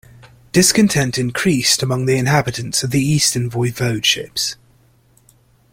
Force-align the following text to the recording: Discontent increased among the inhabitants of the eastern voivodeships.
Discontent 0.51 1.19
increased 1.19 1.83
among 1.83 2.07
the 2.07 2.17
inhabitants 2.17 2.81
of 2.81 2.89
the 2.89 3.05
eastern 3.05 3.51
voivodeships. 3.51 4.55